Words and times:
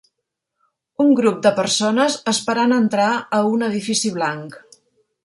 Un 1.03 1.11
grup 1.19 1.35
de 1.47 1.51
persones 1.59 2.15
esperant 2.33 2.73
entrar 2.79 3.11
a 3.41 3.43
un 3.51 3.67
edifici 3.69 4.13
blanc. 4.17 4.59